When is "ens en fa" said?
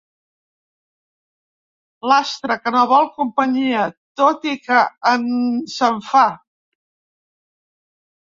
5.13-6.25